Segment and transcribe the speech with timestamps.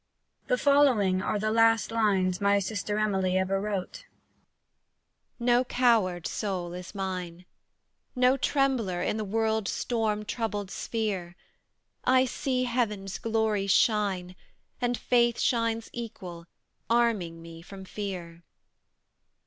[0.47, 4.07] The following are the last lines my sister Emily ever wrote:
[5.37, 7.45] No coward soul is mine,
[8.15, 11.35] No trembler in the world's storm troubled sphere:
[12.03, 14.35] I see Heaven's glories shine,
[14.81, 16.47] And faith shines equal,
[16.89, 18.41] arming me from fear.